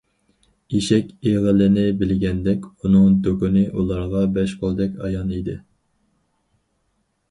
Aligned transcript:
ئېشەك 0.77 1.11
ئېغىلىنى 1.31 1.83
بىلگەندەك، 1.99 2.67
ئۇنىڭ 2.71 3.21
دۇكىنى 3.29 3.69
ئۇلارغا 3.71 4.27
بەش 4.41 4.59
قولدەك 4.65 5.01
ئايان 5.05 5.35
ئىدى. 5.41 5.61